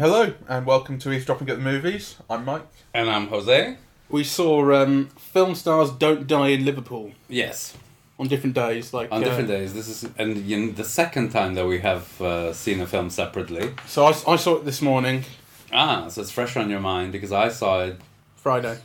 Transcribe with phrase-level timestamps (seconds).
[0.00, 2.16] Hello, and welcome to Eavesdropping at the Movies.
[2.28, 2.66] I'm Mike.
[2.92, 3.76] And I'm Jose.
[4.10, 7.76] We saw um, film stars don't die in Liverpool Yes,
[8.18, 8.92] on different days.
[8.92, 9.74] Like on uh, different days.
[9.74, 13.10] This is and you know, the second time that we have uh, seen a film
[13.10, 13.74] separately.
[13.86, 15.24] So I, I saw it this morning,
[15.72, 17.96] Ah, so it's fresh on your mind because I saw it.
[18.36, 18.78] Friday,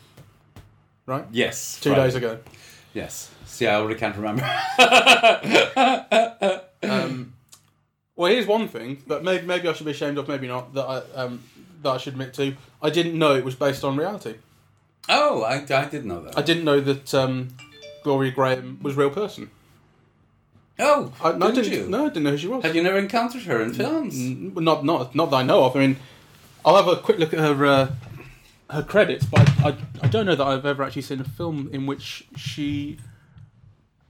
[1.06, 1.26] right?
[1.32, 2.06] Yes, Two Friday.
[2.06, 2.40] days ago.
[2.94, 3.32] Yes.
[3.54, 4.44] See, I already can't remember.
[6.84, 7.34] Um,
[8.18, 10.74] well, here's one thing that maybe, maybe I should be ashamed of, maybe not.
[10.74, 11.42] That I um,
[11.82, 12.56] that I should admit to.
[12.82, 14.36] I didn't know it was based on reality.
[15.08, 16.38] oh, I, I did know that.
[16.38, 17.56] I didn't know that um,
[18.04, 19.50] Gloria Grahame was a real person.
[20.78, 21.86] oh, I, no, I didn't didn't.
[21.86, 21.90] you?
[21.90, 22.64] No, I didn't know who she was.
[22.66, 24.20] Have you never encountered her in films?
[24.20, 25.78] N- Not not not that I know of.
[25.78, 25.96] I mean,
[26.66, 27.92] I'll have a quick look at her uh,
[28.72, 31.70] her credits, but I, I I don't know that I've ever actually seen a film
[31.72, 32.98] in which she.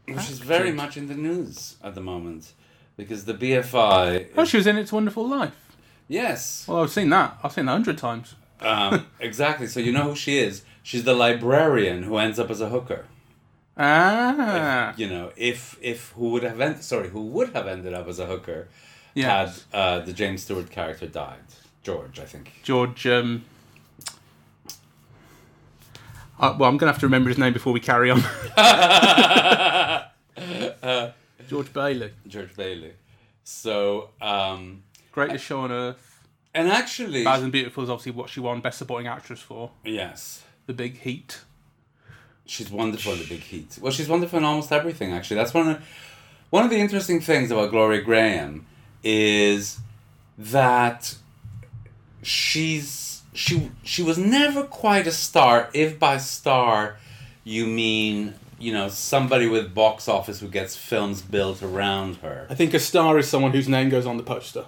[0.07, 2.53] Which is very much in the news at the moment
[2.97, 4.29] because the BFI.
[4.37, 5.55] Oh, she was in It's a Wonderful Life.
[6.07, 6.65] yes.
[6.67, 7.37] Well, I've seen that.
[7.43, 8.35] I've seen that a hundred times.
[8.59, 9.67] Um, exactly.
[9.67, 10.63] So you know who she is.
[10.83, 13.05] She's the librarian who ends up as a hooker.
[13.77, 18.07] Ah, you know, if if who would have ended sorry, who would have ended up
[18.07, 18.67] as a hooker
[19.15, 19.65] Yes.
[19.71, 21.39] had uh, the James Stewart character died.
[21.83, 22.51] George, I think.
[22.63, 23.05] George.
[23.07, 23.45] Um,
[26.39, 28.21] uh, well, I'm gonna have to remember his name before we carry on.
[31.49, 32.93] George Bailey, George Bailey.
[33.43, 36.19] So um greatest show on earth.
[36.55, 39.71] and actually Bad and Beautiful is obviously what she won Best Supporting Actress for.
[39.83, 40.43] yes.
[40.65, 41.41] The Big Heat.
[42.45, 43.77] She's wonderful in the big heat.
[43.81, 45.37] Well she's wonderful in almost everything actually.
[45.37, 45.83] That's one of
[46.49, 48.61] one of the interesting things about Gloria Grahame
[49.03, 49.79] is
[50.37, 51.15] that
[52.21, 55.69] she's she she was never quite a star.
[55.73, 56.97] If by star
[57.43, 62.47] you mean you know somebody with box office who gets films built around her.
[62.49, 64.65] I think a star is someone whose name goes on the poster.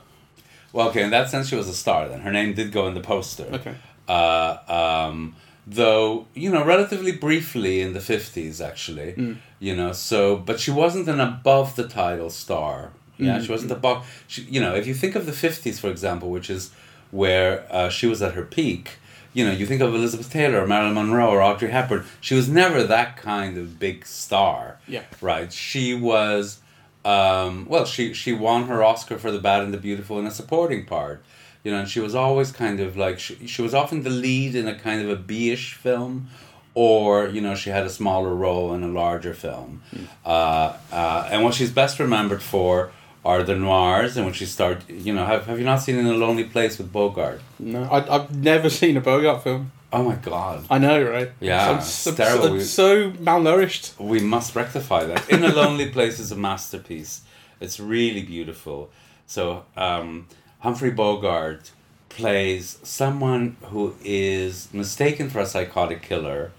[0.74, 2.22] well okay in that sense she was a star then.
[2.22, 3.46] Her name did go in the poster.
[3.54, 3.76] Okay.
[4.10, 5.36] uh, um,
[5.66, 11.08] though you know relatively briefly in the 50s actually you know so but she wasn't
[11.08, 12.92] an above the title star.
[13.18, 16.30] Yeah she wasn't above she, you know if you think of the 50s for example
[16.30, 16.72] which is
[17.16, 18.98] where uh, she was at her peak.
[19.34, 22.06] You know you think of elizabeth taylor or marilyn monroe or audrey hepburn.
[22.22, 24.80] She was never that kind of big star.
[24.88, 25.04] Yeah.
[25.22, 25.52] right?
[25.52, 26.60] She was
[27.04, 30.32] um, well she she won her oscar for the bad and the beautiful in a
[30.32, 31.24] supporting part.
[31.64, 34.56] You know and she was always kind of like she, she was often the lead
[34.56, 36.28] in a kind of a b-ish film
[36.74, 39.82] or you know she had a smaller role in a larger film.
[40.26, 42.92] Uh, uh, and what she's best remembered for
[43.32, 46.06] are the noirs and when she started you know have, have you not seen in
[46.06, 49.72] a lonely place with bogart No, I, I've never seen a Bogart film.
[49.92, 51.32] oh my god I know, right?
[51.40, 52.60] Yeah, I'm it's so, terrible.
[52.60, 53.86] so, so malnourished.
[54.14, 55.22] we must rectify that.
[55.34, 57.14] In a Lonely Place is a masterpiece.
[57.64, 58.90] It's really beautiful.
[59.36, 59.44] So
[59.86, 60.28] um,
[60.66, 61.64] Humphrey Bogart
[62.10, 66.52] plays someone who is mistaken for a psychotic killer,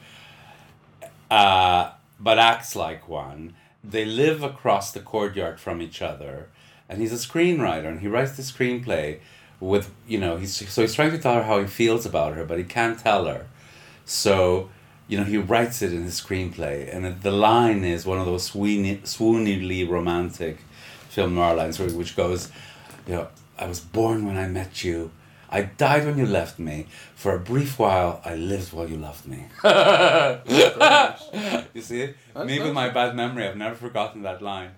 [1.30, 1.90] uh,
[2.20, 3.54] but acts like one.
[3.84, 6.48] They live across the courtyard from each other,
[6.88, 9.18] and he's a screenwriter, and he writes the screenplay
[9.58, 12.44] with you know he's so he's trying to tell her how he feels about her,
[12.44, 13.46] but he can't tell her.
[14.06, 14.70] So,
[15.08, 18.50] you know, he writes it in his screenplay, and the line is one of those
[18.50, 20.58] swoony, swooningly romantic
[21.08, 22.50] film noir lines, which goes,
[23.06, 25.10] you know, I was born when I met you.
[25.50, 26.86] I died when you left me.
[27.14, 29.46] For a brief while, I lived while you loved me.
[31.74, 32.16] you see it?
[32.44, 34.70] Me with my bad memory, I've never forgotten that line.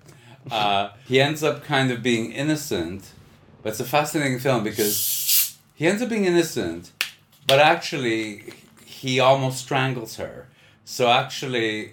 [0.52, 3.12] Uh, he ends up kind of being innocent,
[3.62, 6.92] but it's a fascinating film because he ends up being innocent,
[7.46, 8.54] but actually
[8.84, 10.48] he almost strangles her.
[10.84, 11.92] So actually,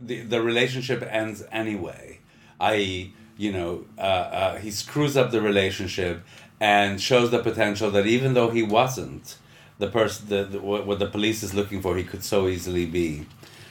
[0.00, 2.18] the the relationship ends anyway.
[2.58, 6.22] I.e., you know, uh, uh, he screws up the relationship
[6.60, 9.36] and shows the potential that even though he wasn't
[9.78, 12.84] the person, the, the what, what the police is looking for, he could so easily
[12.84, 13.26] be.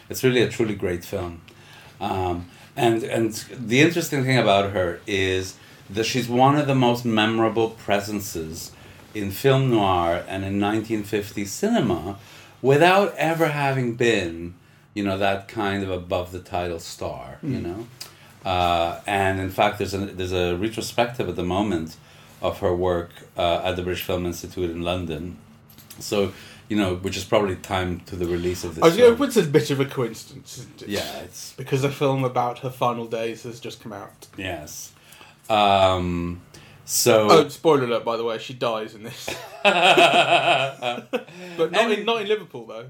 [0.10, 1.42] It's really a truly great film.
[2.02, 5.56] Um, and and the interesting thing about her is
[5.90, 8.72] that she's one of the most memorable presences
[9.14, 12.18] in film noir and in 1950s cinema
[12.62, 14.54] without ever having been,
[14.94, 17.88] you know, that kind of above the title star, you know.
[18.46, 21.98] Uh, and in fact, there's a there's a retrospective at the moment
[22.42, 25.38] of her work uh, at the British Film Institute in London.
[26.00, 26.32] So,
[26.70, 28.84] you know, which is probably timed to the release of this.
[28.84, 29.28] I was going film.
[29.28, 30.60] it's a bit of a coincidence.
[30.60, 30.88] isn't it?
[30.90, 34.28] Yeah, it's Because a film about her final days has just come out.
[34.38, 34.94] yes.
[35.50, 36.42] Um,
[36.86, 38.06] so Oh, spoiler alert!
[38.06, 39.30] By the way, she dies in this,
[39.64, 41.10] but
[41.72, 42.88] not in not in Liverpool though.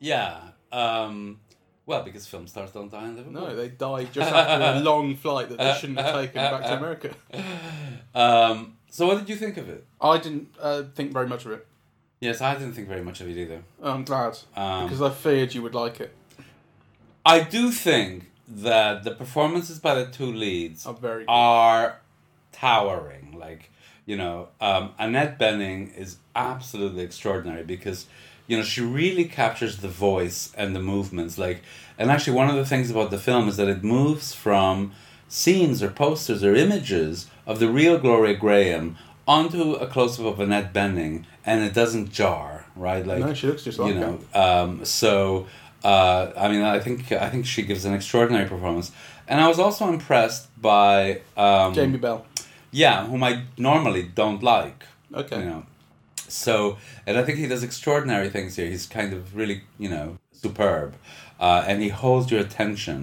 [0.00, 0.40] yeah,
[0.72, 1.40] um,
[1.86, 3.42] Well, because film stars don't die in Liverpool.
[3.42, 6.76] No, they die just after a long flight that they shouldn't have taken back to
[6.76, 7.10] America.
[8.12, 9.86] Um, so, what did you think of it?
[10.00, 11.64] I didn't uh, think very much of it.
[12.20, 13.62] Yes, I didn't think very much of it either.
[13.82, 16.14] I'm glad Um, because I feared you would like it.
[17.24, 21.20] I do think that the performances by the two leads I'm very.
[21.20, 21.30] Good.
[21.30, 22.00] are
[22.52, 23.36] towering.
[23.38, 23.70] Like,
[24.04, 28.06] you know, um, Annette Bening is absolutely extraordinary because,
[28.46, 31.38] you know, she really captures the voice and the movements.
[31.38, 31.62] Like,
[31.98, 34.92] and actually, one of the things about the film is that it moves from
[35.28, 38.96] scenes or posters or images of the real Gloria Grahame
[39.34, 41.16] onto a close up of Annette Bening,
[41.48, 43.04] and it doesn't jar, right?
[43.10, 45.46] Like, no, she looks just like you know um, so
[45.84, 48.88] uh, i mean i think i think she gives an extraordinary performance
[49.28, 52.18] and i was also impressed by um, Jamie Bell.
[52.82, 54.80] yeah whom i normally don't like
[55.22, 55.38] Okay.
[55.40, 55.62] you know
[56.28, 60.06] so and i think he does extraordinary things here he's kind of really you know
[60.44, 60.88] superb
[61.46, 62.98] uh, and he holds your attention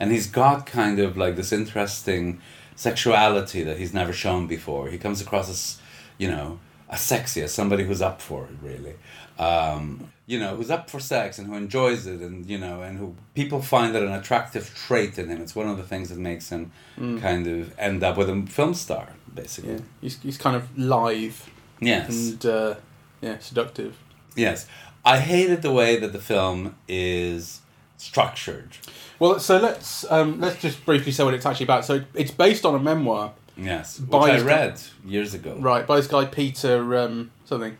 [0.00, 2.40] and he's got kind of like this interesting
[2.76, 4.88] sexuality that he's never shown before.
[4.88, 5.80] He comes across as
[6.18, 6.58] you know
[6.88, 8.94] a sexy as somebody who's up for it really.
[9.38, 12.98] Um, you know who's up for sex and who enjoys it and you know and
[12.98, 15.40] who people find that an attractive trait in him.
[15.40, 18.74] It's one of the things that makes him kind of end up with a film
[18.74, 19.72] star basically.
[19.72, 22.08] Yeah, he's, he's kind of live yes.
[22.08, 22.74] and uh,
[23.20, 23.96] yeah, seductive.
[24.36, 24.66] Yes.
[25.04, 27.60] I hated the way that the film is
[28.02, 28.70] structured.
[29.18, 31.84] Well, so let's um, let's just briefly say what it's actually about.
[31.84, 34.00] So it's based on a memoir, Yes.
[34.00, 35.56] Which By I his- read years ago.
[35.60, 37.76] right, by this guy Peter um, something,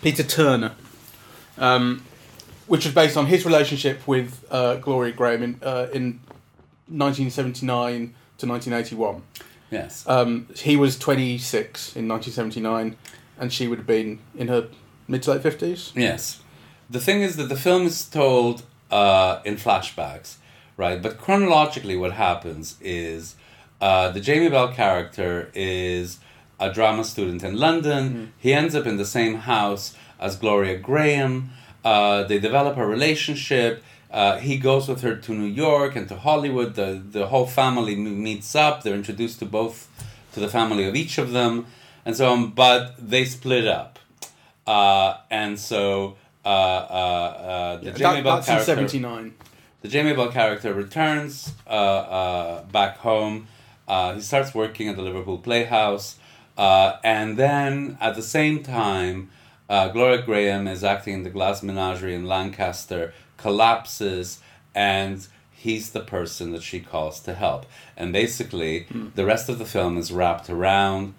[0.00, 0.72] Peter Turner,
[1.58, 2.04] um,
[2.68, 6.20] which was based on his relationship with uh, Gloria Grahame in uh, in
[6.88, 9.22] 1979 to 1981.
[9.70, 10.06] Yes.
[10.06, 12.96] Um, he was 26 in 1979,
[13.38, 14.68] and she would have been in her
[15.08, 15.92] mid to late 50s.
[15.96, 16.40] Yes.
[16.90, 20.36] The thing is that the film is told uh, in flashbacks,
[20.76, 21.02] right?
[21.02, 23.34] But chronologically, what happens is
[23.80, 26.20] uh, the Jamie Bell character is
[26.60, 28.32] a drama student in London.
[28.38, 31.48] He ends up in the same house as Gloria Grahame.
[31.84, 33.82] Uh, they develop a relationship.
[34.10, 36.74] Uh, he goes with her to New York and to Hollywood.
[36.74, 38.82] The, the whole family meets up.
[38.82, 39.88] They're introduced to both,
[40.34, 41.66] to the family of each of them,
[42.04, 42.50] and so on.
[42.50, 43.98] But they split up.
[44.66, 49.34] Uh, and so uh, uh, uh, the Yeah, Jamie Bell character, 79.
[49.82, 53.46] the Jamie Bell character returns uh, uh, back home.
[53.88, 56.16] Uh, he starts working at the Liverpool Playhouse,
[56.56, 59.30] uh, and then at the same time,
[59.68, 64.40] uh, Gloria Grahame is acting in the Glass Menagerie in Lancaster, collapses,
[64.74, 67.66] and he's the person that she calls to help.
[67.96, 71.14] And basically, the rest of the film is wrapped around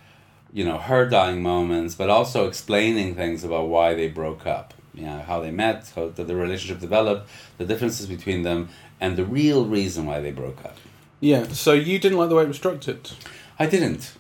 [0.56, 5.06] you know her dying moments but also explaining things about why they broke up you
[5.06, 8.70] know how they met how the, the relationship developed the differences between them
[9.00, 10.78] and the real reason why they broke up.
[11.20, 13.12] Yeah, so you didn't like the way it was structured.
[13.58, 14.14] i didn't.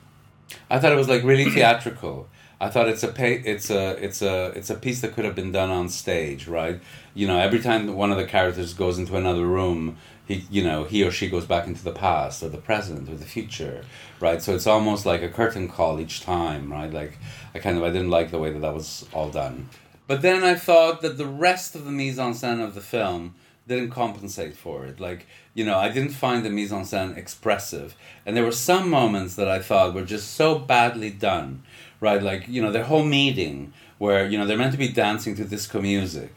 [0.69, 2.27] I thought it was like really theatrical.
[2.59, 5.35] I thought it's a pay, it's a it's a it's a piece that could have
[5.35, 6.79] been done on stage right?
[7.13, 10.85] You know every time one of the characters goes into another room he you know
[10.85, 13.83] he or she goes back into the past or the present or the future
[14.21, 14.41] right?
[14.41, 16.91] So it's almost like a curtain call each time right?
[16.91, 17.17] Like
[17.53, 19.67] i kind of i didn't like the way that that was all done
[20.07, 23.33] but then i thought that the rest of the mise-en-scène of the film
[23.67, 27.95] didn't compensate for it like you know i didn't find the mise-en-scène expressive
[28.25, 31.63] and there were some moments that i thought were just so badly done
[32.01, 35.35] right like you know their whole meeting where you know they're meant to be dancing
[35.35, 36.33] to disco music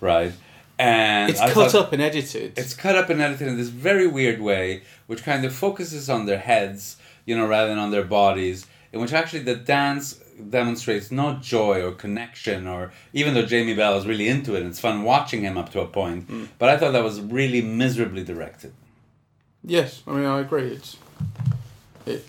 [0.00, 0.32] right
[0.78, 2.58] and It's I cut up and edited.
[2.58, 6.26] it's cut up and edited in this very weird way, which kind of focuses on
[6.26, 8.66] their heads, you know, rather than on their bodies.
[8.92, 10.20] In which actually the dance
[10.50, 14.68] demonstrates no joy or connection, or even though Jamie Bell is really into it, and
[14.70, 16.28] it's fun watching him up to a point.
[16.28, 16.48] Mm.
[16.58, 18.72] But I thought that was really miserably directed.
[19.64, 20.68] Yes, I mean I agree.
[20.68, 20.96] It's
[22.06, 22.24] it.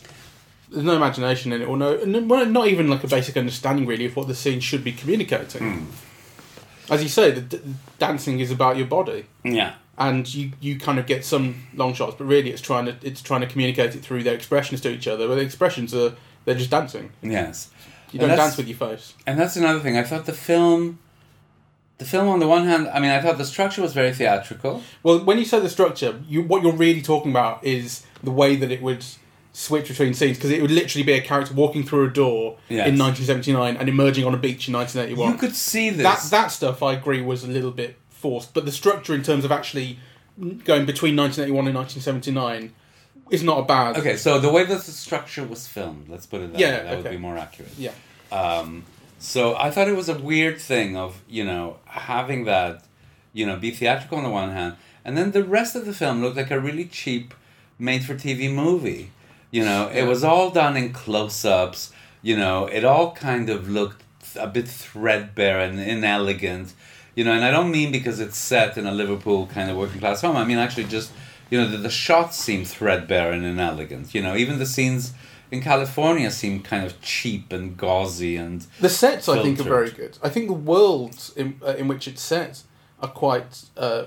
[0.70, 4.16] There's no imagination in it, or no, not even like a basic understanding really of
[4.18, 5.62] what the scene should be communicating.
[5.82, 5.86] Hmm.
[6.94, 7.62] As you say, the d-
[8.00, 9.74] dancing is about your body, Yeah.
[9.98, 13.22] and you, you kind of get some long shots, but really it's trying to it's
[13.22, 15.28] trying to communicate it through their expressions to each other.
[15.28, 16.14] But the expressions are
[16.46, 17.12] they're just dancing.
[17.22, 17.70] Yes.
[18.12, 19.14] You don't dance with your face.
[19.26, 19.98] And that's another thing.
[19.98, 21.00] I thought the film,
[21.98, 24.82] the film on the one hand, I mean, I thought the structure was very theatrical.
[25.04, 28.56] Well, when you say the structure, you what you're really talking about is the way
[28.56, 29.04] that it would
[29.54, 32.88] switch between scenes because it would literally be a character walking through a door Yes.
[32.88, 35.32] in 1979 and emerging on a beach in 1981.
[35.34, 36.04] You could see this.
[36.04, 39.44] that that stuff I agree was a little bit forced, but the structure in terms
[39.46, 39.98] of actually
[40.40, 42.74] going between 1981 and 1979
[43.31, 43.98] is not a bad.
[43.98, 46.84] Okay, so the way that the structure was filmed, let's put it that Yeah, way,
[46.84, 47.72] that would be more accurate.
[47.77, 47.91] Yeah.
[48.31, 48.84] Um,
[49.19, 52.84] so I thought it was a weird thing of, you know, having that,
[53.34, 56.22] you know, be theatrical on the one hand, and then the rest of the film
[56.22, 57.34] looked like a really cheap,
[57.79, 59.12] made-for-TV movie.
[59.51, 61.93] You know, it was all done in close-ups.
[62.22, 64.03] You know, it all kind of looked
[64.38, 66.74] a bit threadbare and inelegant.
[67.15, 70.00] You know, and I don't mean because it's set in a Liverpool kind of working
[70.00, 70.36] class home.
[70.36, 71.12] I mean actually just
[71.50, 74.13] you know the, the shots seem threadbare and inelegant.
[74.16, 75.13] You know, even the scenes
[75.51, 79.92] in California seem kind of cheap and gauzy and The sets, I think, are very
[79.92, 80.18] good.
[80.22, 82.63] I think the worlds in, uh, in which it's set
[83.01, 84.06] are quite uh,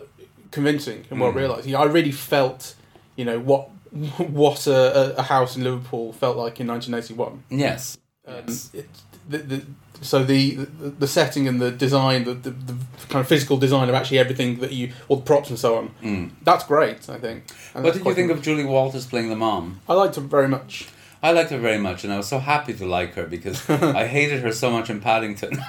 [0.50, 1.22] convincing and Mm.
[1.22, 1.66] well realised.
[1.66, 2.74] You know, I really felt,
[3.16, 3.70] you know, what
[4.18, 7.42] what a, a- a house in Liverpool felt like in 1981.
[7.48, 8.70] yes, Um, yes.
[8.74, 8.88] it,
[9.28, 9.62] the, the,
[10.02, 12.74] so the, the the setting and the design, the, the, the
[13.08, 15.90] kind of physical design of actually everything that you, all the props and so on,
[16.02, 16.30] Mm.
[16.42, 17.08] that's great.
[17.08, 17.44] I think.
[17.74, 19.80] And What did you think of Julie Walters playing the mom?
[19.88, 20.88] I liked her very much.
[21.22, 23.68] I liked her very much, and I was so happy to like her because
[24.02, 25.58] I hated her so much in Paddington.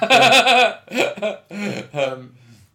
[1.94, 2.34] Um,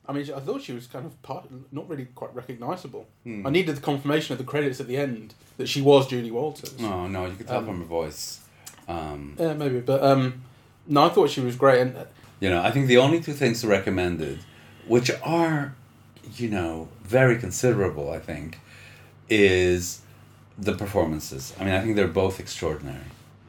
[0.10, 3.08] I mean, I thought she was kind of part, not really quite recognisable.
[3.24, 3.46] Hmm.
[3.46, 6.74] I needed the confirmation of the credits at the end that she was Julie Walters.
[6.80, 8.40] oh no, you could tell Um, from her voice.
[8.88, 10.44] Um, Yeah, maybe, but um,
[10.88, 11.82] no, I thought she was great.
[11.82, 12.06] And uh,
[12.40, 14.40] you know, I think the only two things recommended,
[14.88, 15.76] which are,
[16.36, 18.60] you know, very considerable, I think,
[19.30, 20.02] is
[20.58, 21.54] the performances.
[21.60, 23.00] I mean, I think they're both extraordinary.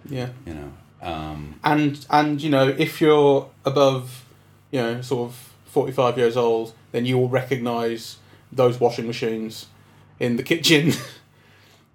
[0.09, 4.25] yeah, You know, um, and and you know, if you're above,
[4.71, 8.17] you know, sort of forty-five years old, then you will recognise
[8.51, 9.67] those washing machines
[10.19, 10.93] in the kitchen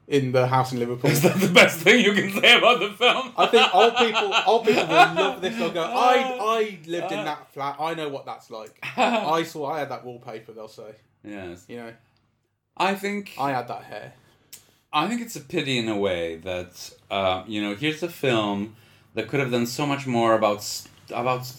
[0.07, 1.09] in the house in Liverpool.
[1.09, 3.31] is that the best thing you can say about the film?
[3.37, 5.57] I think old people, old people will love this.
[5.57, 7.77] They'll go, I, I lived in that flat.
[7.79, 8.77] I know what that's like.
[8.97, 10.51] I saw, I had that wallpaper.
[10.51, 11.93] They'll say, yes, you know,
[12.75, 14.13] I think I had that hair.
[14.91, 18.75] I think it's a pity in a way that uh, you know here's a film
[19.15, 20.63] that could have done so much more about
[21.11, 21.51] about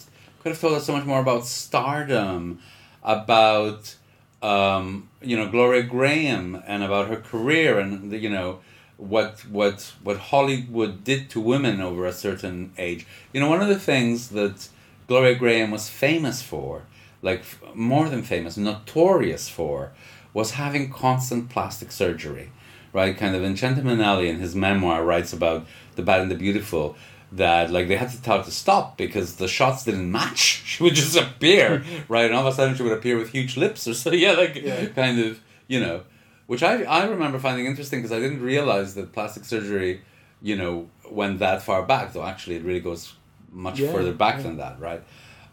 [0.42, 2.60] could have told us so much more about stardom,
[3.02, 3.96] about
[4.44, 8.60] um, you know Gloria Grahame and about her career and you know
[8.96, 13.06] what what what Hollywood did to women over a certain age.
[13.32, 14.68] You know one of the things that
[15.08, 16.82] Gloria Grahame was famous for,
[17.22, 17.42] like
[17.74, 19.92] more than famous, notorious for,
[20.32, 22.50] was having constant plastic surgery
[22.94, 23.18] right?
[23.18, 26.96] Kind of in Alley in his memoir writes about the bad and the beautiful
[27.36, 30.62] that like they had to tell her to stop because the shots didn't match.
[30.74, 32.26] She would just appear, right?
[32.26, 34.10] And all of a sudden she would appear with huge lips or so.
[34.24, 34.86] Yeah, like Yeah.
[34.86, 36.02] kind of, you know,
[36.46, 40.02] which I I remember finding interesting because I didn't realize that plastic surgery,
[40.42, 42.12] you know, went that far back.
[42.12, 43.14] Though actually, it really goes
[43.52, 44.42] much Yeah, further back yeah.
[44.42, 45.02] than that, right?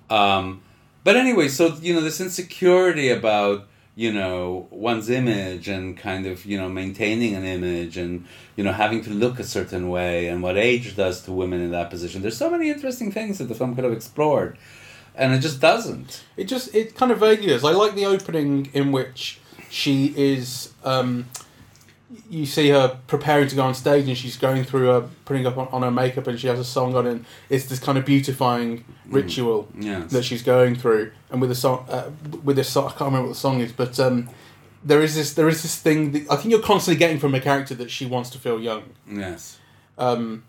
[0.10, 0.62] Um,
[1.04, 3.68] but anyway, so you know, this insecurity about
[4.02, 8.74] you know one's image and kind of you know maintaining an image and you know
[8.74, 12.24] having to look a certain way and what age does to women in that position.
[12.24, 14.58] There's so many interesting things that the film could have explored,
[15.16, 16.24] and it just doesn't.
[16.36, 17.64] It just, it kind of vaguely does.
[17.64, 19.40] I like the opening in which
[19.70, 21.28] she is, um,
[22.30, 25.58] you see her preparing to go on stage and she's going through her, putting up
[25.58, 28.06] on, on her makeup and she has a song on and it's this kind of
[28.06, 30.12] beautifying ritual Yes.
[30.12, 31.12] that she's going through.
[31.30, 32.10] And with the song, uh,
[32.44, 34.30] with this song, I can't remember what the song is, but um,
[34.84, 37.40] there is this, there is this thing that I think you're constantly getting from a
[37.40, 38.84] character that she wants to feel young.
[39.10, 39.58] Yes.
[39.98, 40.44] um,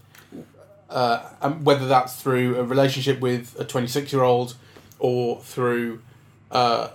[0.91, 4.55] uh, and whether that's through a relationship with a 26 year old
[4.99, 6.03] or through
[6.51, 6.89] uh,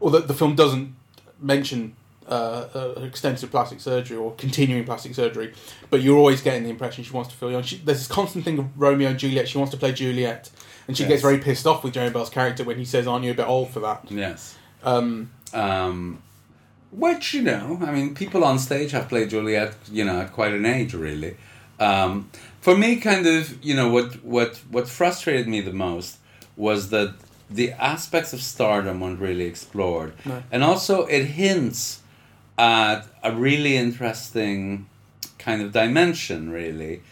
[0.00, 0.94] or that the film doesn't
[1.38, 1.94] mention
[2.28, 5.52] uh, extensive plastic surgery or continuing plastic surgery
[5.90, 8.44] but you're always getting the impression she wants to feel young she, there's this constant
[8.44, 10.50] thing of Romeo and Juliet she wants to play Juliet
[10.88, 11.10] and she Yes.
[11.10, 13.46] gets very pissed off with Jeremy Bell's character when he says aren't you a bit
[13.48, 14.56] old for that Yes.
[14.84, 16.22] um, Um,
[16.90, 20.52] which you know, I mean, people on stage have played Juliet, you know, at quite
[20.52, 21.36] an age, really.
[21.80, 22.28] Um,
[22.60, 26.18] for me, kind of, you know, what what what frustrated me the most
[26.54, 27.14] was that
[27.50, 30.42] the aspects of stardom weren't really explored, No.
[30.52, 32.01] and also it hints
[32.62, 34.86] at a really interesting
[35.38, 37.02] kind of dimension, really,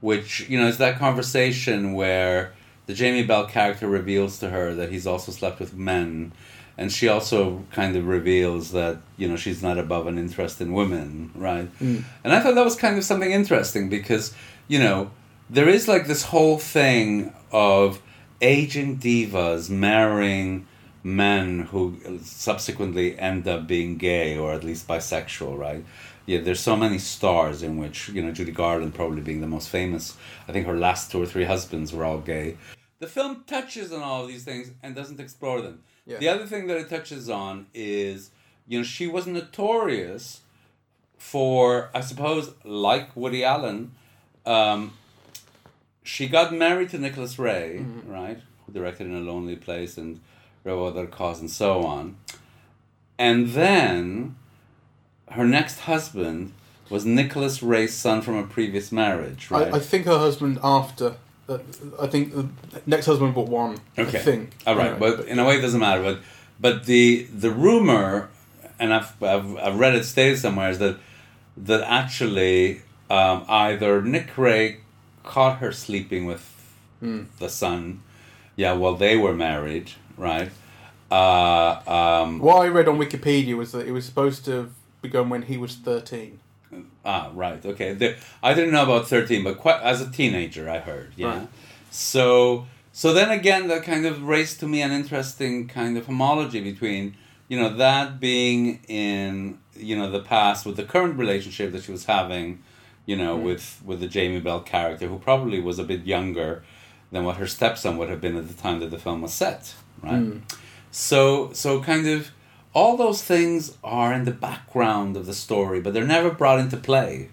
[0.00, 2.52] which you know is that conversation where
[2.86, 6.32] the Jamie Bell character reveals to her that he's also slept with men,
[6.78, 10.72] and she also kind of reveals that you know she's not above an interest in
[10.72, 11.68] women, right?
[11.80, 12.04] Mm.
[12.22, 14.32] And I thought that was kind of something interesting because
[14.68, 15.10] you know
[15.50, 18.00] there is like this whole thing of
[18.40, 20.68] aging divas marrying
[21.02, 25.84] men who subsequently end up being gay or at least bisexual, right?
[26.26, 29.68] Yeah, there's so many stars in which, you know, Judy Garland probably being the most
[29.68, 30.16] famous.
[30.46, 32.56] I think her last two or three husbands were all gay.
[32.98, 35.82] The film touches on all of these things and doesn't explore them.
[36.06, 36.18] Yeah.
[36.18, 38.30] The other thing that it touches on is,
[38.68, 40.40] you know, she was notorious
[41.16, 43.92] for, I suppose, like Woody Allen,
[44.46, 44.94] um,
[46.02, 50.20] she got married to Nicholas Ray, right, who directed In a Lonely Place and
[50.64, 52.16] A Cause and so on.
[53.18, 54.36] and then
[55.32, 56.52] her next husband
[56.90, 59.72] was Nicholas Ray's son from a previous marriage, right?
[59.72, 61.14] I, I think her husband after.
[61.48, 61.58] Uh,
[62.00, 62.48] I think the
[62.86, 63.78] next husband but one.
[63.98, 64.18] Okay.
[64.18, 64.52] I think.
[64.66, 66.02] All right, Anyway, but in a way, it doesn't matter.
[66.02, 66.18] But
[66.58, 68.28] but the the rumor,
[68.78, 70.96] and I've I've, I've read it stated somewhere, is that
[71.56, 74.80] that actually um, either Nick Ray
[75.24, 76.46] caught her sleeping with
[77.00, 77.22] Hmm.
[77.38, 78.02] the son,
[78.56, 80.50] yeah, while they were married, right?
[81.10, 84.70] Uh, um, What I read on Wikipedia was that it was supposed to have
[85.02, 86.38] begun when he was thirteen.
[87.04, 87.64] Ah, right.
[87.64, 87.94] Okay.
[87.94, 91.12] There, I didn't know about thirteen, but quite as a teenager, I heard.
[91.16, 91.38] Yeah.
[91.38, 91.48] Right.
[91.90, 96.60] So, so then again, that kind of raised to me an interesting kind of homology
[96.60, 97.16] between,
[97.48, 101.90] you know, that being in you know the past with the current relationship that she
[101.90, 102.62] was having,
[103.06, 106.62] you know, with with the Jamie Bell character, who probably was a bit younger
[107.10, 109.74] than what her stepson would have been at the time that the film was set.
[110.02, 110.40] Right.
[110.90, 112.30] So, so kind of
[112.74, 116.76] all those things are in the background of the story, but they're never brought into
[116.76, 117.30] play.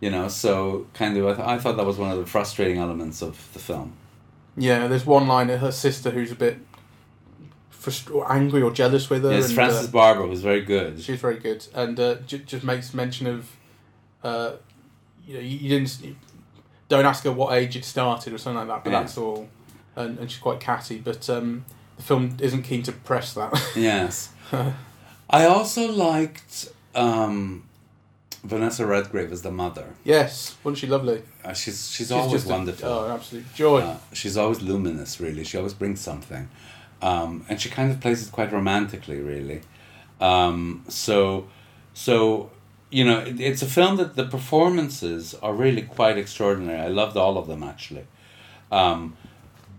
[0.00, 2.78] You know, so kind of, I, th- I thought that was one of the frustrating
[2.78, 3.94] elements of the film.
[4.56, 6.58] Yeah, there's one line at her sister who's a bit
[7.72, 9.32] frust- or angry or jealous with her.
[9.32, 11.00] Yes, and, Frances uh, Barber was very good.
[11.02, 13.56] She's very good, and uh, j- just makes mention of,
[14.22, 14.52] uh,
[15.26, 16.16] you know, you, you didn't, you
[16.88, 19.00] don't ask her what age it started or something like that, but Yeah.
[19.00, 19.48] that's all,
[19.96, 20.98] and, and she's quite catty.
[20.98, 21.64] But um,
[21.98, 23.52] the film isn't keen to press that.
[23.76, 24.30] Yes.
[25.30, 27.64] I also liked um,
[28.42, 29.84] Vanessa Redgrave as the mother.
[30.04, 31.22] yes, wasn't she lovely?
[31.44, 32.88] Uh, she's, she's She's always just a- wonderful.
[32.88, 33.80] oh, absolute joy.
[33.80, 35.44] Uh, she's always luminous, really.
[35.44, 36.48] She always brings something.
[37.02, 39.60] Um, and she kind of plays it quite romantically, really.
[40.20, 41.46] Um, so,
[41.94, 42.50] so
[42.90, 46.78] you know, it, it's a film that the performances are really quite extraordinary.
[46.80, 48.06] I loved all of them, actually.
[48.72, 49.16] Um,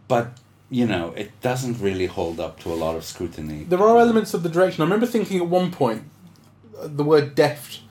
[0.08, 0.38] but,
[0.70, 3.64] you know, it doesn't really hold up to a lot of scrutiny.
[3.64, 4.82] There are elements of the direction.
[4.82, 6.04] I remember thinking at one point,
[6.80, 7.82] uh, the word deft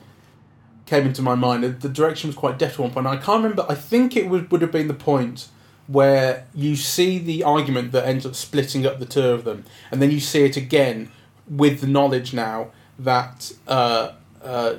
[0.85, 1.63] came into my mind.
[1.81, 3.05] The- direction was quite deft at one point.
[3.05, 3.65] I can't remember.
[3.67, 5.49] I think it would, would have been the point
[5.87, 10.01] where you see the argument that ends up splitting up the two of them, and
[10.01, 11.11] then you see it again
[11.49, 14.75] with the knowledge now that uh, uh,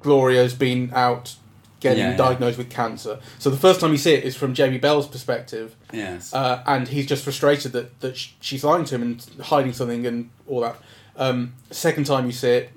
[0.00, 1.36] Gloria's been out
[1.80, 2.16] getting Yeah, yeah.
[2.16, 3.18] diagnosed with cancer.
[3.38, 6.34] So the first time you see it is from Jamie Bell's perspective, Yes.
[6.34, 10.30] uh, and he's just frustrated that, that she's lying to him and hiding something and
[10.48, 10.76] all that.
[11.16, 12.70] Um, second time you see it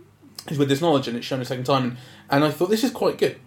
[0.50, 1.98] is with this knowledge, and it's shown a second time, and,
[2.30, 3.38] and I thought this is quite good.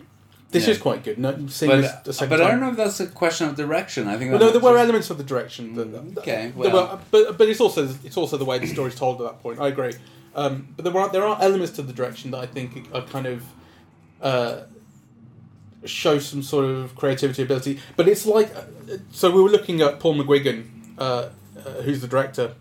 [0.51, 0.73] This Yeah.
[0.75, 1.19] is quite good.
[1.19, 2.47] No, seeing this but second but time.
[2.47, 4.07] I don't know if that's a question of direction.
[4.07, 5.75] I think Well, no, there were elements of the direction.
[5.75, 8.95] That, that- Okay, well- were- but but it's also it's also the way the story's
[8.95, 9.59] told at that point.
[9.61, 9.95] I agree.
[10.37, 13.27] Um, but there are there are elements to the direction that I think are kind
[13.27, 13.43] of
[14.23, 14.61] uh,
[15.87, 17.79] show some sort of creativity ability.
[17.97, 18.53] But it's like
[19.13, 20.67] so we were looking at Paul McGuigan,
[20.99, 21.29] uh, uh,
[21.83, 22.55] who's the director.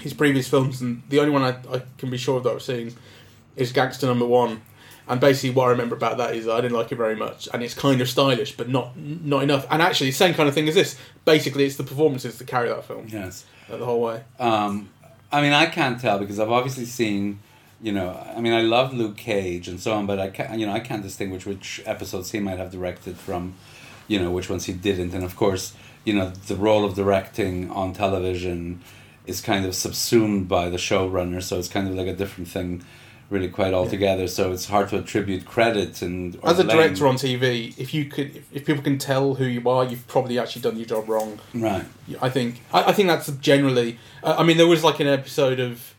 [0.00, 2.62] His previous films, and the only one I, I can be sure of that I've
[2.62, 2.92] seen
[3.54, 4.62] is Gangster Number One.
[5.06, 7.62] And basically, what I remember about that is I didn't like it very much, and
[7.62, 9.64] it's kind of stylish, but not not enough.
[9.70, 10.98] And actually, same kind of thing as this.
[11.24, 13.44] Basically, it's the performances that carry that film Yes.
[13.70, 14.24] uh, the whole way.
[14.40, 14.88] Um,
[15.30, 17.38] I mean, I can't tell because I've obviously seen,
[17.82, 20.66] you know, I mean, I love Luke Cage and so on, but I can't, you
[20.66, 23.54] know, I can't distinguish which episodes he might have directed from,
[24.06, 25.12] you know, which ones he didn't.
[25.14, 28.80] And of course, you know, the role of directing on television
[29.26, 32.84] is kind of subsumed by the showrunner, so it's kind of like a different thing,
[33.30, 34.26] really, quite altogether.
[34.28, 36.76] So it's hard to attribute credit and or As a blame.
[36.76, 40.06] director on TV, if you could, if, if people can tell who you are, you've
[40.08, 41.38] probably actually done your job wrong.
[41.54, 41.84] right?
[42.20, 42.62] I think.
[42.72, 43.98] I, I think that's generally.
[44.22, 45.91] Uh, I mean, there was like an episode of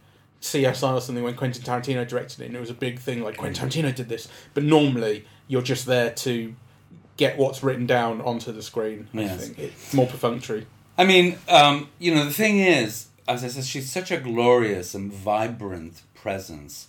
[0.44, 3.24] CSI or something when Quentin Tarantino directed it, and it was a big thing.
[3.24, 6.54] Like Quentin Tarantino did this, but normally you're just there to
[7.16, 9.08] get what's written down onto the screen.
[9.16, 10.68] I think it's more perfunctory.
[10.98, 14.94] I mean, um, you know, the thing is, as I said, she's such a glorious
[14.94, 16.88] and vibrant presence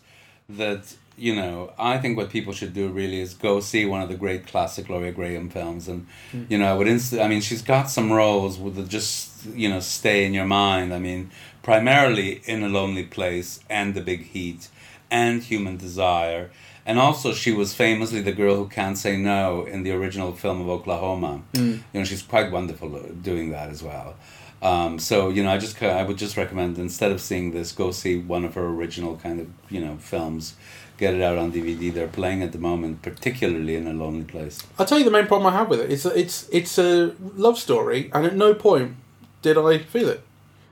[0.49, 4.09] that you know I think what people should do really is go see one of
[4.09, 6.51] the great classic Gloria Grahame films, and mm.
[6.51, 9.69] you know, I would inst- I mean, she's got some roles with the just you
[9.69, 10.93] know stay in your mind.
[10.93, 11.31] I mean,
[11.63, 14.69] primarily in a lonely place and the big heat
[15.11, 16.51] and human desire.
[16.87, 20.61] And also, she was famously the girl who can't say no in the original film
[20.61, 21.43] of Oklahoma.
[21.55, 21.83] Mm.
[21.93, 24.17] You know, she's quite wonderful uh, doing that as well.
[24.65, 27.91] Um, so you know, I just I would just recommend instead of seeing this, go
[27.91, 30.57] see one of her original kind of you know films.
[30.97, 31.93] Get it out on DVD.
[31.93, 34.63] They're playing at the moment, particularly in a lonely place.
[34.79, 35.91] I'll tell you the main problem I have with it.
[35.91, 38.97] It's a, it's it's a love story, and at no point
[39.43, 40.23] did I feel it.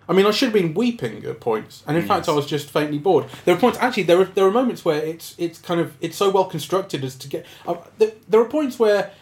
[0.08, 2.70] I mean, I should have been weeping at points, and in fact, I was just
[2.70, 3.26] faintly bored.
[3.44, 4.04] There are points actually.
[4.04, 7.16] There are there are moments where it's it's kind of it's so well constructed as
[7.16, 7.44] to get.
[7.66, 9.12] Uh, there, there are points where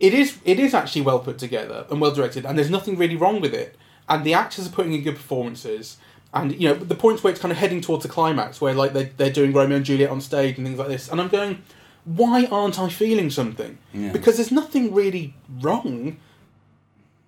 [0.00, 3.16] it is it is actually well put together and well directed, and there's nothing really
[3.16, 3.76] wrong with it.
[4.08, 5.98] And the actors are putting in good performances.
[6.34, 8.92] And you know the points where it's kind of heading towards the climax, where like
[8.92, 11.62] they're, they're doing Romeo and Juliet on stage and things like this, and I'm going,
[12.04, 13.78] why aren't I feeling something?
[13.92, 14.12] Yeah.
[14.12, 16.18] Because there's nothing really wrong,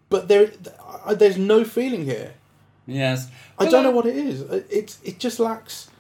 [0.08, 0.52] but there
[1.14, 2.34] there's no feeling here.
[2.86, 3.28] Yes.
[3.58, 4.42] I don't know what it is.
[4.42, 5.90] Uh, It it just lacks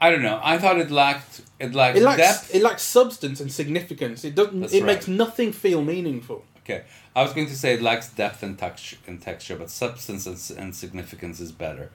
[0.00, 0.38] I don't know.
[0.42, 2.54] I thought it lacked it lacked it lacks depth.
[2.54, 4.22] it lacks substance and significance.
[4.22, 4.60] It doesn't.
[4.60, 4.86] That's it right.
[4.86, 6.44] makes nothing feel meaningful.
[6.64, 10.26] Okay, I was going to say it lacks depth and texture, and texture, but substance
[10.26, 11.90] and, and significance is better.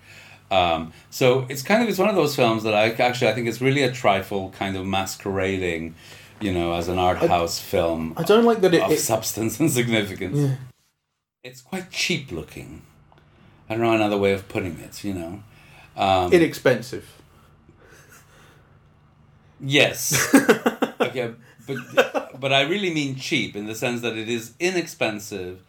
[0.52, 3.48] Um, so it's kind of it's one of those films that I actually I think
[3.48, 5.96] it's really a trifle kind of masquerading,
[6.40, 8.82] you know, as an art house film I don't like that it.
[8.82, 10.38] of it substance and significance.
[10.38, 10.56] Yeah.
[11.44, 12.82] It's quite cheap looking.
[13.70, 15.04] I don't know another way of putting it.
[15.04, 15.44] You know.
[15.96, 17.08] Um, inexpensive.
[19.60, 20.34] Yes.
[21.02, 21.34] okay,
[21.94, 25.62] but but I really mean cheap in the sense that it is inexpensive,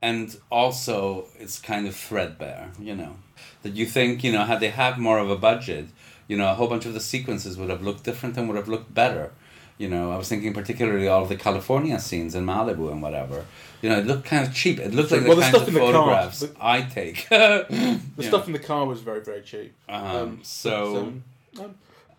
[0.00, 2.70] and also it's kind of threadbare.
[2.80, 3.16] You know,
[3.62, 5.86] that you think you know had they had more of a budget,
[6.28, 8.68] you know, a whole bunch of the sequences would have looked different and would have
[8.68, 9.30] looked better.
[9.78, 13.46] You know, I was thinking particularly all of the California scenes in Malibu and whatever.
[13.80, 14.78] You know, it looked kind of cheap.
[14.78, 16.82] It looked like the Well, the kinds stuff of in the car, photographs the- I
[16.82, 17.26] take.
[17.30, 19.74] The the stuff in the car was very very cheap.
[19.88, 21.12] Um, so.
[21.54, 21.74] but, um,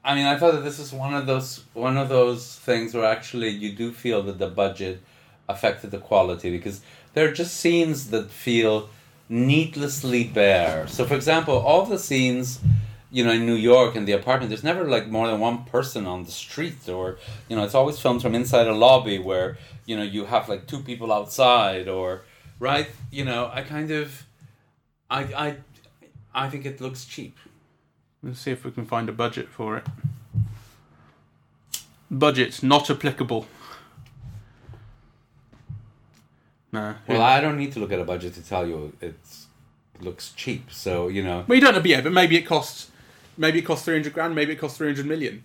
[0.06, 3.06] I mean, I thought that this is one of those one of those things where
[3.06, 5.02] actually you do feel that the budget
[5.48, 6.82] affected the quality because
[7.14, 8.90] there are just scenes that feel
[9.30, 10.88] needlessly bare.
[10.88, 12.60] So, for example, all the scenes,
[13.12, 16.06] you know, in New York in the apartment, there's never like more than one person
[16.06, 19.96] on the street, or you know, it's always filmed from inside a lobby where you
[19.96, 22.24] know you have like two people outside, or
[22.60, 24.24] right, you know, I kind of,
[25.10, 25.56] I I,
[26.36, 27.38] I think it looks cheap.
[28.24, 29.86] Let's see if we can find a budget for it.
[32.10, 33.48] Budget's not applicable.
[36.72, 36.96] No.
[37.08, 39.48] Well, I don't need to look at a budget to tell you it's,
[39.96, 40.72] it looks cheap.
[40.72, 42.90] So you know, Well, you don't know, but yeah, but maybe it costs,
[43.38, 45.44] maybe it costs three hundred grand, maybe it costs three hundred million,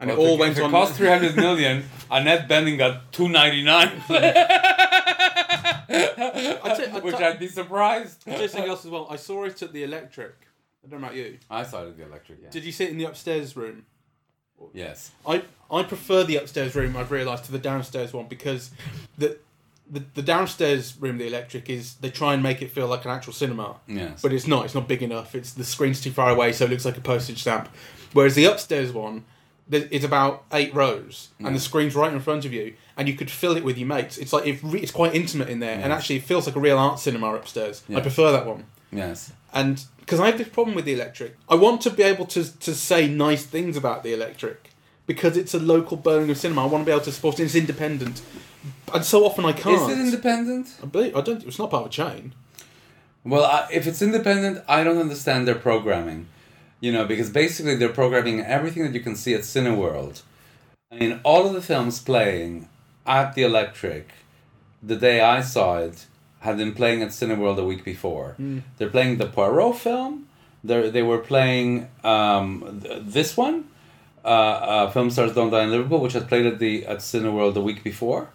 [0.00, 0.70] and well, it all if went if it on.
[0.70, 1.84] cost three hundred million.
[2.10, 4.24] Annette Bening got two ninety nine, tell-
[6.96, 8.24] I which I'd be surprised.
[8.24, 9.06] There's something else as well.
[9.10, 10.34] I saw it at the Electric.
[10.88, 11.38] I don't know about you.
[11.50, 12.38] I saw the electric.
[12.42, 12.50] Yeah.
[12.50, 13.84] Did you sit in the upstairs room?
[14.72, 15.10] yes.
[15.26, 16.96] I I prefer the upstairs room.
[16.96, 18.70] I've realised to the downstairs one because
[19.16, 19.38] the.
[19.90, 23.10] The, the downstairs room, the electric, is they try and make it feel like an
[23.10, 23.76] actual cinema.
[23.86, 24.20] Yes.
[24.20, 24.66] but it's not.
[24.66, 25.34] It's not big enough.
[25.34, 27.70] It's the screen's too far away, so it looks like a postage stamp.
[28.12, 29.24] Whereas the upstairs one,
[29.66, 33.14] there- it's about eight rows, and the screen's right in front of you, and you
[33.14, 34.18] could fill it with your mates.
[34.18, 36.60] It's like it re- it's quite intimate in there, and actually it feels like a
[36.60, 37.82] real art cinema upstairs.
[37.88, 38.66] I prefer that one.
[38.92, 39.32] yes.
[39.52, 42.58] And because I have this problem with the electric, I want to be able to
[42.60, 44.70] to say nice things about the electric
[45.06, 46.62] because it's a local Birmingham cinema.
[46.62, 47.44] I want to be able to support it.
[47.44, 48.22] It's independent,
[48.94, 49.90] and so often I can't.
[49.90, 50.76] Is it independent?
[50.82, 51.42] I believe I don't.
[51.44, 52.34] It's not part of a chain.
[53.24, 56.28] Well, I, if it's independent, I don't understand their programming.
[56.80, 60.22] You know, because basically they're programming everything that you can see at Cineworld.
[60.92, 62.68] I mean, all of the films playing
[63.04, 64.10] at the Electric,
[64.80, 66.06] the day I saw it,
[66.40, 68.36] had been playing at Cineworld a week before.
[68.78, 70.26] They're playing the Poirot film.
[70.64, 73.64] They they were playing um, th- this one,
[74.24, 77.54] uh, uh, Film Stars Don't Die in Liverpool, which had played at the at Cineworld
[77.54, 78.28] the week before,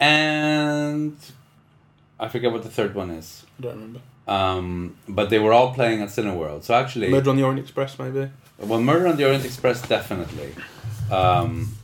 [0.00, 1.16] and
[2.18, 3.44] I forget what the third one is.
[3.58, 4.00] I don't remember.
[4.26, 6.64] Um, but they were all playing at Cineworld.
[6.64, 8.30] So actually, Murder on the Orient Express, maybe.
[8.58, 10.54] well, Murder on the Orient Express definitely.
[11.10, 11.74] Um,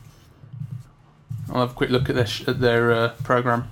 [1.51, 3.69] I'll have a quick look at their sh- at their uh, program.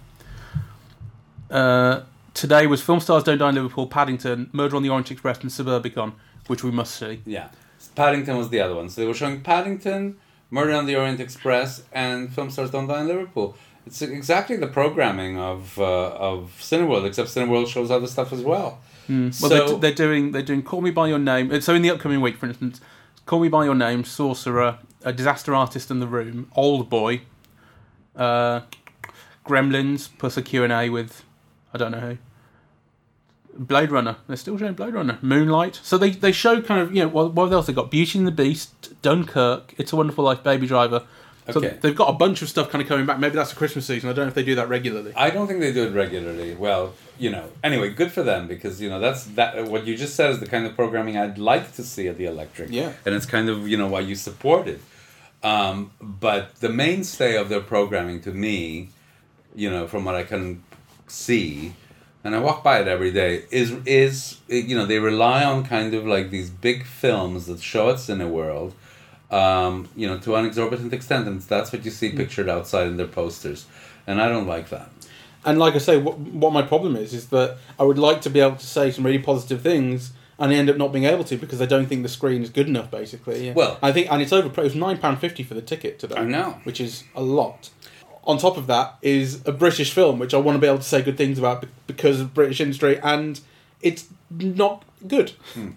[1.49, 2.01] Uh,
[2.33, 5.49] today was Film Stars Don't Die in Liverpool, Paddington, Murder on the Orient Express, and
[5.51, 6.13] Suburbicon,
[6.47, 7.21] which we must see.
[7.25, 7.49] yeah,
[7.95, 8.89] Paddington was the other one.
[8.89, 10.17] So they were showing Paddington,
[10.49, 13.55] Murder on the Orient Express, and Film Stars Don't Die in Liverpool.
[13.85, 18.79] It's exactly the programming of uh, of Cineworld, except Cineworld shows other stuff as well.
[19.07, 21.51] Well, So- they're, they're doing they're doing Call Me by Your Name.
[21.51, 22.81] uh, So in the upcoming week, for instance,
[23.27, 27.21] Call Me by Your Name, Sorcerer, A Disaster Artist in the Room, Old Boy,
[28.15, 28.61] uh,
[29.45, 31.23] Gremlins, plus a Q and A with
[31.75, 32.17] I don't know who.
[33.57, 34.17] Blade Runner.
[34.27, 35.17] They're still showing Blade Runner.
[35.21, 35.79] Moonlight.
[35.83, 37.91] So they, they show kind of you know what, what else they got?
[37.91, 41.03] Beauty and the Beast, Dunkirk, It's a Wonderful Life, Baby Driver.
[41.51, 41.77] So Okay.
[41.79, 43.19] they've got a bunch of stuff kind of coming back.
[43.19, 44.09] Maybe that's the Christmas season.
[44.09, 45.13] I don't know if they do that regularly.
[45.15, 46.55] I don't think they do it regularly.
[46.55, 47.47] Well, you know.
[47.63, 49.65] Anyway, good for them because you know that's that.
[49.69, 52.25] What you just said is the kind of programming I'd like to see at the
[52.25, 52.71] Electric.
[52.71, 52.93] Yeah.
[53.05, 54.81] and it's kind of you know why you support it.
[55.43, 58.89] Um, but the mainstay of their programming, to me,
[59.53, 60.63] you know, from what I can
[61.07, 61.73] see,
[62.23, 65.93] and I walk by it every day, is is you know they rely on kind
[65.93, 68.73] of like these big films that show at Cineworld.
[69.31, 72.97] Um, you know, to an exorbitant extent, and that's what you see pictured outside in
[72.97, 73.65] their posters,
[74.05, 74.89] and I don't like that.
[75.43, 78.29] And like I say, what, what my problem is is that I would like to
[78.29, 81.37] be able to say some really positive things and end up not being able to
[81.37, 82.91] because they don't think the screen is good enough.
[82.91, 83.53] Basically, yeah.
[83.53, 84.47] Well- I think, and it's over.
[84.47, 86.15] It was nine pound fifty for the ticket today.
[86.15, 86.59] I know.
[86.63, 87.69] which is a lot.
[88.25, 90.83] On top of that is a British film, which I want to be able to
[90.83, 93.39] say good things about because of British industry, and
[93.81, 95.31] it's not good.
[95.53, 95.71] Hmm.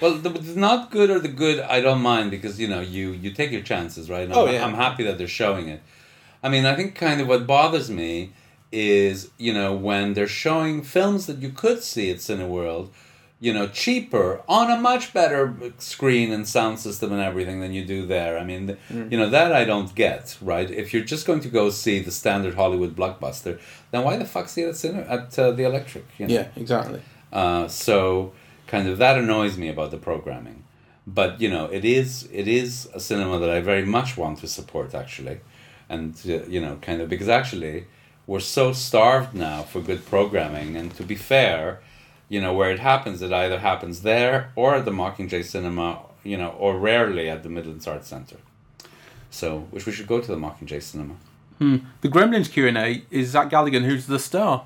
[0.00, 3.12] Well, the, the not good or the good, I don't mind because you know you
[3.12, 4.24] you take your chances, right?
[4.24, 4.64] And Oh, I'm, yeah.
[4.64, 5.82] I'm happy that they're showing it.
[6.42, 8.32] I mean, I think kind of what bothers me
[8.72, 12.90] is you know when they're showing films that you could see at Cineworld,
[13.46, 14.28] you know, cheaper
[14.58, 15.42] on a much better
[15.78, 18.32] screen and sound system and everything than you do there.
[18.42, 19.10] I mean, Mm.
[19.10, 20.68] you know that I don't get, right?
[20.82, 23.54] If you're just going to go see the standard Hollywood blockbuster,
[23.90, 24.84] then why the fuck see it
[25.16, 26.06] at uh, the Electric?
[26.18, 26.34] You know?
[26.36, 27.00] Yeah, exactly.
[27.40, 28.32] Uh, so
[28.74, 30.58] kind of that annoys me about the programming.
[31.06, 32.08] But you know, it is
[32.40, 35.36] it is a cinema that I very much want to support actually,
[35.94, 37.76] and uh, you know, kind of because actually
[38.30, 40.68] we're so starved now for good programming.
[40.78, 41.64] And to be fair,
[42.28, 46.36] you know, where it happens, it either happens there or at the Mockingbird Cinema, you
[46.36, 48.38] know, or rarely at the Midlands Arts Centre.
[49.30, 51.14] So, which we should go to the Mockingbird Cinema.
[51.58, 51.76] Hmm.
[52.00, 54.64] The Gremlins Q and A is Zach Galligan, who's the star,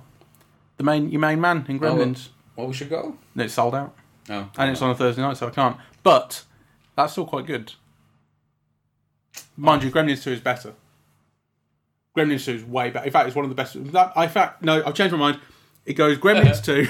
[0.79, 2.29] the main your main man in Oh, well- Gremlins.
[2.57, 3.17] Well, we should go.
[3.37, 3.95] No, it's sold out,
[4.29, 5.77] Oh, and it's on a Thursday night, so I can't.
[6.03, 6.45] But
[6.97, 7.73] that's still quite good.
[9.57, 10.73] Mind you, Gremlins Two is better.
[12.17, 13.07] Gremlins Two is way better.
[13.07, 13.75] In fact, it's one of the best.
[13.93, 15.41] That, in fact, no, I've changed my mind.
[15.87, 16.63] It goes Gremlins uh-huh.
[16.63, 16.89] Two,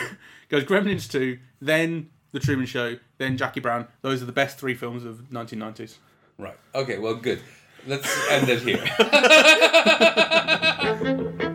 [0.48, 3.86] goes Gremlins 2, then The Truman Show, then Jackie Brown.
[4.02, 5.96] Those are the best three films of 1990s.
[6.38, 6.56] Right.
[6.74, 7.40] Okay, well, good.
[7.86, 8.84] Let's end it here.